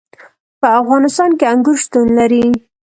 [0.59, 2.45] په افغانستان کې انګور شتون لري.